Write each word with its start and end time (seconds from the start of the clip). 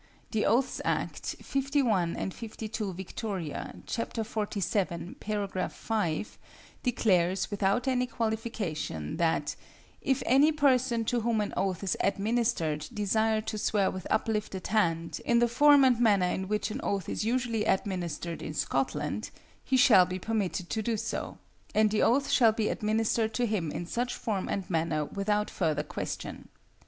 The 0.31 0.47
Oaths 0.47 0.81
Act 0.83 1.35
(51 1.43 2.15
and 2.15 2.33
52 2.33 2.91
Vict., 2.93 3.19
c. 3.19 4.05
46,§ 4.23 4.91
5) 5.71 6.37
declares, 6.81 7.51
without 7.51 7.87
any 7.87 8.07
qualification, 8.07 9.17
that 9.17 9.55
'if 10.01 10.23
any 10.25 10.51
person 10.51 11.05
to 11.05 11.21
whom 11.21 11.39
an 11.39 11.53
oath 11.55 11.83
is 11.83 11.95
administered 11.99 12.87
desires 12.91 13.43
to 13.45 13.59
swear 13.59 13.91
with 13.91 14.07
uplifted 14.09 14.65
hand, 14.65 15.21
in 15.23 15.37
the 15.37 15.47
form 15.47 15.85
and 15.85 15.99
manner 15.99 16.25
in 16.29 16.47
which 16.47 16.71
an 16.71 16.81
oath 16.81 17.07
is 17.07 17.23
usually 17.23 17.65
administered 17.65 18.41
in 18.41 18.55
Scotland, 18.55 19.29
he 19.63 19.77
shall 19.77 20.07
be 20.07 20.17
permitted 20.17 20.67
to 20.71 20.81
do 20.81 20.97
so, 20.97 21.37
and 21.75 21.91
the 21.91 22.01
oath 22.01 22.27
shall 22.27 22.51
be 22.53 22.69
administered 22.69 23.35
to 23.35 23.45
him 23.45 23.69
in 23.69 23.85
such 23.85 24.15
form 24.15 24.49
and 24.49 24.67
manner 24.67 25.05
without 25.05 25.51
further 25.51 25.83
question.' 25.83 26.49